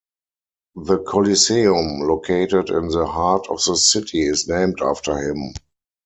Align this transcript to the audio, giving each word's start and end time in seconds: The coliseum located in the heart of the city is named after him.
The 0.77 0.97
coliseum 1.03 1.99
located 1.99 2.71
in 2.71 2.87
the 2.87 3.05
heart 3.05 3.45
of 3.51 3.63
the 3.63 3.75
city 3.77 4.25
is 4.27 4.47
named 4.47 4.79
after 4.81 5.15
him. 5.15 5.53